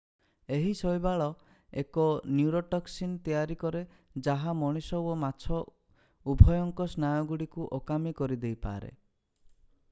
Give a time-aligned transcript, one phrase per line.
[0.55, 1.25] ଏହି ଶୈବାଳ
[1.81, 2.05] ଏକ
[2.37, 3.83] ନ୍ୟୁରୋଟକ୍ସିନ ତିଆରି କରେ
[4.29, 5.61] ଯାହା ମଣିଷ ଓ ମାଛ
[6.35, 8.91] ଉଭୟଙ୍କ ସ୍ନାୟୁଗୁଡ଼ିକୁ ଅକାମୀ କରିଦେଇପାରେ